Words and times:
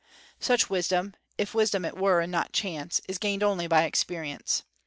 Such 0.39 0.67
wisdom, 0.67 1.13
if 1.37 1.53
wisdom 1.53 1.85
it 1.85 1.95
were 1.95 2.21
and 2.21 2.31
not 2.31 2.53
chance, 2.53 3.01
is 3.07 3.19
gained 3.19 3.43
only 3.43 3.67
by 3.67 3.83
experience. 3.83 4.63